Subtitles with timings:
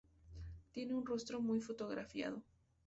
[0.71, 2.41] Tiene un rostro muy fotografiado.